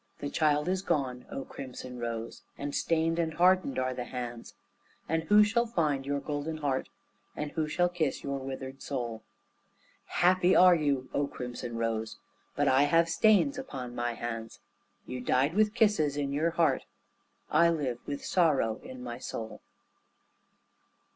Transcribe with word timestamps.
The 0.17 0.31
child 0.31 0.67
is 0.67 0.81
gone, 0.81 1.27
O 1.29 1.45
crimson 1.45 1.99
rose, 1.99 2.41
And 2.57 2.73
stained 2.73 3.19
and 3.19 3.35
hardened 3.35 3.77
are 3.77 3.93
the 3.93 4.05
hands, 4.05 4.55
And 5.07 5.25
who 5.25 5.43
shall 5.43 5.67
find 5.67 6.07
your 6.07 6.19
golden 6.19 6.57
heart 6.57 6.89
And 7.37 7.51
who 7.51 7.67
shall 7.67 7.87
kiss 7.87 8.23
your 8.23 8.39
withered 8.39 8.81
soul? 8.81 9.21
Happy 10.05 10.55
are 10.55 10.73
you, 10.73 11.07
O 11.13 11.27
crimson 11.27 11.77
rose, 11.77 12.17
But 12.55 12.67
I 12.67 12.85
have 12.85 13.09
stains 13.09 13.59
upon 13.59 13.93
my 13.93 14.13
hands; 14.15 14.57
You 15.05 15.21
died 15.21 15.53
with 15.53 15.75
kisses 15.75 16.17
in 16.17 16.31
your 16.33 16.49
heart, 16.49 16.85
I 17.51 17.69
live 17.69 17.99
with 18.07 18.25
sorrow 18.25 18.77
in 18.81 19.03
my 19.03 19.19
soul. 19.19 19.61